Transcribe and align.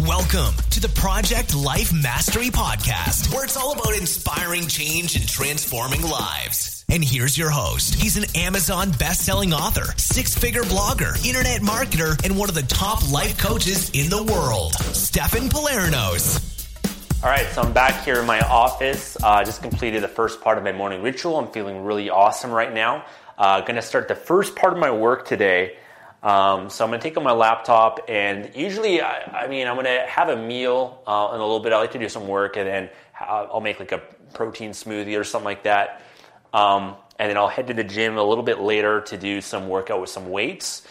Welcome 0.00 0.56
to 0.70 0.80
the 0.80 0.88
Project 0.88 1.54
Life 1.54 1.92
Mastery 1.92 2.48
Podcast, 2.48 3.32
where 3.32 3.44
it's 3.44 3.56
all 3.56 3.74
about 3.74 3.96
inspiring 3.96 4.66
change 4.66 5.14
and 5.14 5.28
transforming 5.28 6.02
lives. 6.02 6.84
And 6.88 7.04
here's 7.04 7.38
your 7.38 7.50
host. 7.50 7.94
He's 7.94 8.16
an 8.16 8.24
Amazon 8.34 8.90
best-selling 8.98 9.52
author, 9.52 9.96
six-figure 9.96 10.62
blogger, 10.62 11.24
internet 11.24 11.60
marketer, 11.60 12.20
and 12.24 12.36
one 12.36 12.48
of 12.48 12.56
the 12.56 12.64
top 12.64 13.08
life 13.12 13.38
coaches 13.38 13.92
in 13.94 14.10
the 14.10 14.20
world, 14.20 14.74
Stefan 14.74 15.48
Pylarinos. 15.48 16.42
All 17.22 17.30
right, 17.30 17.46
so 17.52 17.62
I'm 17.62 17.72
back 17.72 18.04
here 18.04 18.18
in 18.18 18.26
my 18.26 18.40
office. 18.40 19.16
I 19.22 19.42
uh, 19.42 19.44
just 19.44 19.62
completed 19.62 20.02
the 20.02 20.08
first 20.08 20.40
part 20.40 20.58
of 20.58 20.64
my 20.64 20.72
morning 20.72 21.02
ritual. 21.02 21.38
I'm 21.38 21.52
feeling 21.52 21.84
really 21.84 22.10
awesome 22.10 22.50
right 22.50 22.74
now. 22.74 23.06
Uh, 23.38 23.60
to 23.60 23.80
start 23.80 24.08
the 24.08 24.16
first 24.16 24.56
part 24.56 24.72
of 24.72 24.80
my 24.80 24.90
work 24.90 25.24
today 25.24 25.76
um, 26.24 26.70
so 26.70 26.84
I'm 26.84 26.90
going 26.90 27.00
to 27.00 27.04
take 27.04 27.18
on 27.18 27.22
my 27.22 27.32
laptop, 27.32 28.00
and 28.08 28.50
usually, 28.56 29.02
I, 29.02 29.44
I 29.44 29.46
mean, 29.46 29.68
I'm 29.68 29.74
going 29.74 29.84
to 29.84 30.06
have 30.08 30.30
a 30.30 30.36
meal 30.36 31.02
uh, 31.06 31.32
in 31.34 31.40
a 31.40 31.42
little 31.42 31.60
bit. 31.60 31.74
I 31.74 31.78
like 31.78 31.92
to 31.92 31.98
do 31.98 32.08
some 32.08 32.26
work, 32.26 32.56
and 32.56 32.66
then 32.66 32.90
I'll 33.20 33.60
make 33.60 33.78
like 33.78 33.92
a 33.92 33.98
protein 34.32 34.70
smoothie 34.70 35.20
or 35.20 35.24
something 35.24 35.44
like 35.44 35.64
that. 35.64 36.00
Um, 36.54 36.96
and 37.18 37.28
then 37.28 37.36
I'll 37.36 37.48
head 37.48 37.66
to 37.66 37.74
the 37.74 37.84
gym 37.84 38.16
a 38.16 38.24
little 38.24 38.42
bit 38.42 38.58
later 38.58 39.02
to 39.02 39.18
do 39.18 39.42
some 39.42 39.68
workout 39.68 40.00
with 40.00 40.08
some 40.08 40.30
weights. 40.30 40.86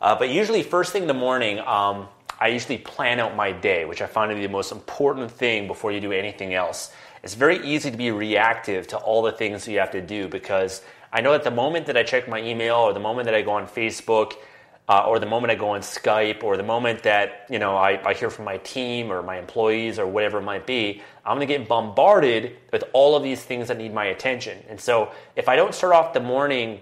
Uh, 0.00 0.14
but 0.14 0.30
usually, 0.30 0.62
first 0.62 0.92
thing 0.92 1.02
in 1.02 1.08
the 1.08 1.14
morning, 1.14 1.58
um, 1.58 2.06
I 2.38 2.48
usually 2.48 2.78
plan 2.78 3.18
out 3.18 3.34
my 3.34 3.50
day, 3.50 3.86
which 3.86 4.00
I 4.00 4.06
find 4.06 4.30
to 4.30 4.36
be 4.36 4.42
the 4.42 4.48
most 4.48 4.70
important 4.70 5.32
thing 5.32 5.66
before 5.66 5.90
you 5.90 6.00
do 6.00 6.12
anything 6.12 6.54
else. 6.54 6.92
It's 7.24 7.34
very 7.34 7.66
easy 7.66 7.90
to 7.90 7.96
be 7.96 8.12
reactive 8.12 8.86
to 8.88 8.98
all 8.98 9.22
the 9.22 9.32
things 9.32 9.66
you 9.66 9.80
have 9.80 9.90
to 9.90 10.00
do 10.00 10.28
because 10.28 10.82
I 11.12 11.22
know 11.22 11.32
that 11.32 11.42
the 11.42 11.50
moment 11.50 11.86
that 11.86 11.96
I 11.96 12.04
check 12.04 12.28
my 12.28 12.40
email 12.40 12.76
or 12.76 12.92
the 12.92 13.00
moment 13.00 13.24
that 13.24 13.34
I 13.34 13.42
go 13.42 13.50
on 13.52 13.66
Facebook, 13.66 14.34
uh, 14.88 15.04
or 15.06 15.18
the 15.18 15.26
moment 15.26 15.50
I 15.50 15.56
go 15.56 15.70
on 15.70 15.80
Skype, 15.80 16.42
or 16.44 16.56
the 16.56 16.62
moment 16.62 17.02
that 17.02 17.46
you 17.50 17.58
know 17.58 17.76
I, 17.76 18.00
I 18.08 18.14
hear 18.14 18.30
from 18.30 18.44
my 18.44 18.58
team 18.58 19.10
or 19.10 19.22
my 19.22 19.38
employees 19.38 19.98
or 19.98 20.06
whatever 20.06 20.38
it 20.38 20.42
might 20.42 20.66
be, 20.66 21.02
I'm 21.24 21.38
going 21.38 21.48
to 21.48 21.58
get 21.58 21.68
bombarded 21.68 22.56
with 22.72 22.84
all 22.92 23.16
of 23.16 23.22
these 23.22 23.42
things 23.42 23.68
that 23.68 23.78
need 23.78 23.92
my 23.92 24.06
attention. 24.06 24.58
And 24.68 24.80
so, 24.80 25.10
if 25.34 25.48
I 25.48 25.56
don't 25.56 25.74
start 25.74 25.94
off 25.94 26.12
the 26.12 26.20
morning 26.20 26.80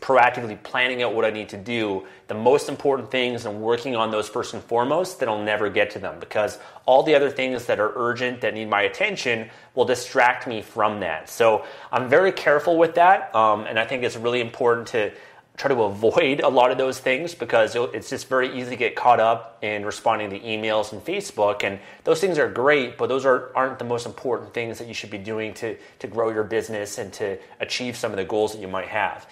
proactively 0.00 0.60
planning 0.62 1.02
out 1.02 1.14
what 1.14 1.24
I 1.24 1.30
need 1.30 1.48
to 1.50 1.56
do, 1.56 2.06
the 2.26 2.34
most 2.34 2.68
important 2.68 3.10
things 3.10 3.46
and 3.46 3.60
working 3.60 3.94
on 3.94 4.10
those 4.10 4.28
first 4.28 4.52
and 4.52 4.62
foremost, 4.62 5.20
then 5.20 5.28
I'll 5.28 5.42
never 5.42 5.70
get 5.70 5.90
to 5.90 5.98
them 6.00 6.18
because 6.18 6.58
all 6.86 7.02
the 7.04 7.14
other 7.14 7.30
things 7.30 7.66
that 7.66 7.78
are 7.78 7.92
urgent 7.94 8.40
that 8.40 8.54
need 8.54 8.68
my 8.68 8.82
attention 8.82 9.48
will 9.74 9.84
distract 9.84 10.46
me 10.46 10.60
from 10.60 11.00
that. 11.00 11.28
So 11.28 11.64
I'm 11.92 12.08
very 12.08 12.32
careful 12.32 12.76
with 12.76 12.96
that, 12.96 13.34
um, 13.34 13.64
and 13.66 13.78
I 13.78 13.86
think 13.86 14.02
it's 14.02 14.16
really 14.16 14.40
important 14.40 14.88
to 14.88 15.12
try 15.56 15.68
to 15.68 15.82
avoid 15.82 16.40
a 16.40 16.48
lot 16.48 16.70
of 16.70 16.78
those 16.78 16.98
things 16.98 17.34
because 17.34 17.74
it's 17.76 18.08
just 18.08 18.28
very 18.28 18.58
easy 18.58 18.70
to 18.70 18.76
get 18.76 18.96
caught 18.96 19.20
up 19.20 19.58
in 19.62 19.84
responding 19.84 20.30
to 20.30 20.40
emails 20.40 20.92
and 20.92 21.04
Facebook. 21.04 21.62
And 21.62 21.78
those 22.04 22.20
things 22.20 22.38
are 22.38 22.48
great, 22.48 22.96
but 22.96 23.08
those 23.08 23.26
are, 23.26 23.50
aren't 23.54 23.78
the 23.78 23.84
most 23.84 24.06
important 24.06 24.54
things 24.54 24.78
that 24.78 24.88
you 24.88 24.94
should 24.94 25.10
be 25.10 25.18
doing 25.18 25.52
to, 25.54 25.76
to 25.98 26.06
grow 26.06 26.30
your 26.30 26.44
business 26.44 26.98
and 26.98 27.12
to 27.14 27.38
achieve 27.60 27.96
some 27.96 28.10
of 28.10 28.16
the 28.16 28.24
goals 28.24 28.52
that 28.52 28.60
you 28.60 28.68
might 28.68 28.88
have. 28.88 29.26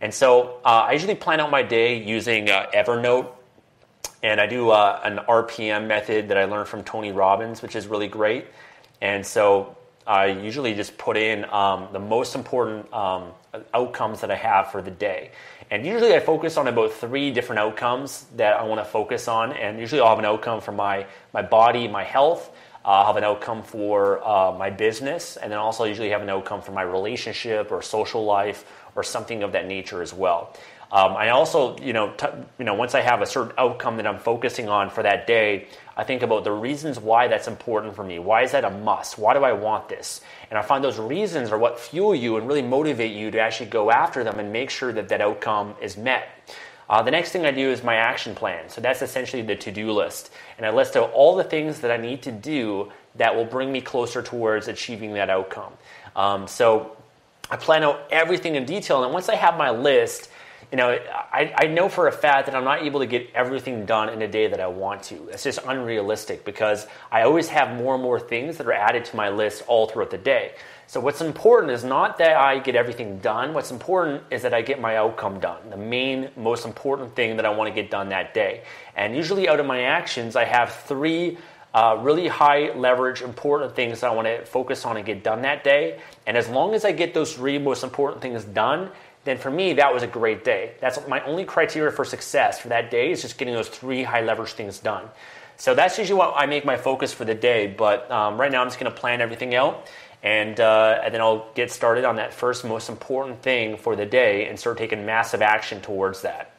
And 0.00 0.14
so 0.14 0.60
uh, 0.64 0.86
I 0.88 0.92
usually 0.92 1.14
plan 1.16 1.40
out 1.40 1.50
my 1.50 1.62
day 1.62 2.02
using 2.02 2.50
uh, 2.50 2.66
Evernote. 2.72 3.28
And 4.22 4.40
I 4.40 4.46
do 4.46 4.70
uh, 4.70 5.00
an 5.04 5.18
RPM 5.28 5.86
method 5.86 6.28
that 6.28 6.38
I 6.38 6.46
learned 6.46 6.68
from 6.68 6.82
Tony 6.82 7.12
Robbins, 7.12 7.60
which 7.60 7.76
is 7.76 7.86
really 7.86 8.08
great. 8.08 8.46
And 9.02 9.26
so 9.26 9.76
I 10.06 10.26
usually 10.26 10.74
just 10.74 10.98
put 10.98 11.16
in 11.16 11.44
um, 11.46 11.88
the 11.92 11.98
most 11.98 12.34
important 12.34 12.92
um, 12.92 13.30
outcomes 13.72 14.20
that 14.20 14.30
I 14.30 14.36
have 14.36 14.70
for 14.70 14.82
the 14.82 14.90
day. 14.90 15.30
And 15.70 15.86
usually 15.86 16.14
I 16.14 16.20
focus 16.20 16.56
on 16.56 16.68
about 16.68 16.92
three 16.92 17.30
different 17.30 17.60
outcomes 17.60 18.26
that 18.36 18.54
I 18.60 18.64
want 18.64 18.80
to 18.80 18.84
focus 18.84 19.28
on. 19.28 19.52
And 19.52 19.78
usually 19.78 20.00
I'll 20.00 20.10
have 20.10 20.18
an 20.18 20.26
outcome 20.26 20.60
for 20.60 20.72
my, 20.72 21.06
my 21.32 21.42
body, 21.42 21.88
my 21.88 22.04
health. 22.04 22.50
Uh, 22.84 22.88
I'll 22.88 23.06
have 23.06 23.16
an 23.16 23.24
outcome 23.24 23.62
for 23.62 24.26
uh, 24.26 24.52
my 24.52 24.68
business. 24.68 25.38
And 25.38 25.50
then 25.50 25.58
also 25.58 25.84
usually 25.84 26.10
have 26.10 26.20
an 26.20 26.28
outcome 26.28 26.60
for 26.60 26.72
my 26.72 26.82
relationship 26.82 27.72
or 27.72 27.80
social 27.80 28.24
life 28.24 28.70
or 28.94 29.02
something 29.02 29.42
of 29.42 29.52
that 29.52 29.66
nature 29.66 30.02
as 30.02 30.12
well. 30.12 30.54
Um, 30.94 31.16
I 31.16 31.30
also, 31.30 31.76
you 31.78 31.92
know, 31.92 32.12
t- 32.12 32.28
you 32.56 32.64
know, 32.64 32.74
once 32.74 32.94
I 32.94 33.00
have 33.00 33.20
a 33.20 33.26
certain 33.26 33.52
outcome 33.58 33.96
that 33.96 34.06
I'm 34.06 34.20
focusing 34.20 34.68
on 34.68 34.90
for 34.90 35.02
that 35.02 35.26
day, 35.26 35.66
I 35.96 36.04
think 36.04 36.22
about 36.22 36.44
the 36.44 36.52
reasons 36.52 37.00
why 37.00 37.26
that's 37.26 37.48
important 37.48 37.96
for 37.96 38.04
me. 38.04 38.20
Why 38.20 38.42
is 38.42 38.52
that 38.52 38.64
a 38.64 38.70
must? 38.70 39.18
Why 39.18 39.34
do 39.34 39.42
I 39.42 39.54
want 39.54 39.88
this? 39.88 40.20
And 40.50 40.58
I 40.58 40.62
find 40.62 40.84
those 40.84 41.00
reasons 41.00 41.50
are 41.50 41.58
what 41.58 41.80
fuel 41.80 42.14
you 42.14 42.36
and 42.36 42.46
really 42.46 42.62
motivate 42.62 43.10
you 43.10 43.32
to 43.32 43.40
actually 43.40 43.70
go 43.70 43.90
after 43.90 44.22
them 44.22 44.38
and 44.38 44.52
make 44.52 44.70
sure 44.70 44.92
that 44.92 45.08
that 45.08 45.20
outcome 45.20 45.74
is 45.82 45.96
met. 45.96 46.28
Uh, 46.88 47.02
the 47.02 47.10
next 47.10 47.32
thing 47.32 47.44
I 47.44 47.50
do 47.50 47.70
is 47.70 47.82
my 47.82 47.96
action 47.96 48.36
plan. 48.36 48.68
So 48.68 48.80
that's 48.80 49.02
essentially 49.02 49.42
the 49.42 49.56
to 49.56 49.72
do 49.72 49.90
list. 49.90 50.30
And 50.58 50.64
I 50.64 50.70
list 50.70 50.96
out 50.96 51.10
all 51.10 51.34
the 51.34 51.42
things 51.42 51.80
that 51.80 51.90
I 51.90 51.96
need 51.96 52.22
to 52.22 52.30
do 52.30 52.92
that 53.16 53.34
will 53.34 53.46
bring 53.46 53.72
me 53.72 53.80
closer 53.80 54.22
towards 54.22 54.68
achieving 54.68 55.14
that 55.14 55.28
outcome. 55.28 55.72
Um, 56.14 56.46
so 56.46 56.96
I 57.50 57.56
plan 57.56 57.82
out 57.82 58.06
everything 58.12 58.54
in 58.54 58.64
detail. 58.64 59.02
And 59.02 59.12
once 59.12 59.28
I 59.28 59.34
have 59.34 59.56
my 59.56 59.70
list, 59.70 60.30
you 60.74 60.76
know, 60.76 60.98
I, 61.32 61.54
I 61.56 61.66
know 61.68 61.88
for 61.88 62.08
a 62.08 62.12
fact 62.12 62.46
that 62.46 62.56
I'm 62.56 62.64
not 62.64 62.82
able 62.82 62.98
to 62.98 63.06
get 63.06 63.30
everything 63.32 63.86
done 63.86 64.08
in 64.08 64.20
a 64.22 64.26
day 64.26 64.48
that 64.48 64.58
I 64.58 64.66
want 64.66 65.04
to. 65.04 65.28
It's 65.28 65.44
just 65.44 65.60
unrealistic 65.64 66.44
because 66.44 66.88
I 67.12 67.22
always 67.22 67.46
have 67.46 67.76
more 67.76 67.94
and 67.94 68.02
more 68.02 68.18
things 68.18 68.56
that 68.56 68.66
are 68.66 68.72
added 68.72 69.04
to 69.04 69.14
my 69.14 69.28
list 69.28 69.62
all 69.68 69.86
throughout 69.86 70.10
the 70.10 70.18
day. 70.18 70.54
So, 70.88 70.98
what's 70.98 71.20
important 71.20 71.70
is 71.70 71.84
not 71.84 72.18
that 72.18 72.36
I 72.36 72.58
get 72.58 72.74
everything 72.74 73.20
done. 73.20 73.54
What's 73.54 73.70
important 73.70 74.24
is 74.32 74.42
that 74.42 74.52
I 74.52 74.62
get 74.62 74.80
my 74.80 74.96
outcome 74.96 75.38
done, 75.38 75.70
the 75.70 75.76
main, 75.76 76.30
most 76.36 76.64
important 76.64 77.14
thing 77.14 77.36
that 77.36 77.46
I 77.46 77.50
want 77.50 77.72
to 77.72 77.82
get 77.82 77.88
done 77.88 78.08
that 78.08 78.34
day. 78.34 78.64
And 78.96 79.14
usually, 79.14 79.48
out 79.48 79.60
of 79.60 79.66
my 79.66 79.82
actions, 79.82 80.34
I 80.34 80.44
have 80.44 80.74
three 80.74 81.38
uh, 81.74 81.98
really 82.00 82.28
high 82.28 82.72
leverage, 82.74 83.20
important 83.20 83.74
things 83.74 84.00
that 84.00 84.10
I 84.10 84.14
want 84.14 84.28
to 84.28 84.44
focus 84.46 84.84
on 84.84 84.96
and 84.96 85.04
get 85.04 85.24
done 85.24 85.42
that 85.42 85.64
day. 85.64 86.00
And 86.26 86.36
as 86.36 86.48
long 86.48 86.72
as 86.72 86.84
I 86.84 86.92
get 86.92 87.14
those 87.14 87.34
three 87.34 87.58
most 87.58 87.82
important 87.82 88.22
things 88.22 88.44
done, 88.44 88.90
then 89.24 89.38
for 89.38 89.50
me, 89.50 89.74
that 89.74 89.92
was 89.92 90.02
a 90.02 90.06
great 90.06 90.44
day. 90.44 90.72
That's 90.80 90.98
my 91.08 91.24
only 91.24 91.44
criteria 91.44 91.90
for 91.90 92.04
success 92.04 92.58
for 92.58 92.68
that 92.68 92.90
day 92.90 93.10
is 93.10 93.22
just 93.22 93.38
getting 93.38 93.54
those 93.54 93.68
three 93.68 94.02
high 94.02 94.20
leverage 94.20 94.52
things 94.52 94.78
done. 94.78 95.08
So 95.56 95.74
that's 95.74 95.98
usually 95.98 96.18
what 96.18 96.34
I 96.36 96.46
make 96.46 96.64
my 96.64 96.76
focus 96.76 97.12
for 97.12 97.24
the 97.24 97.34
day. 97.34 97.66
But 97.66 98.10
um, 98.10 98.38
right 98.38 98.50
now, 98.50 98.60
I'm 98.60 98.68
just 98.68 98.78
going 98.78 98.92
to 98.92 98.98
plan 98.98 99.20
everything 99.20 99.54
out. 99.54 99.86
And, 100.22 100.58
uh, 100.58 101.00
and 101.04 101.12
then 101.12 101.20
I'll 101.20 101.50
get 101.54 101.70
started 101.70 102.04
on 102.04 102.16
that 102.16 102.32
first 102.32 102.64
most 102.64 102.88
important 102.88 103.42
thing 103.42 103.76
for 103.76 103.94
the 103.94 104.06
day 104.06 104.48
and 104.48 104.58
start 104.58 104.78
taking 104.78 105.04
massive 105.04 105.42
action 105.42 105.80
towards 105.80 106.22
that. 106.22 106.53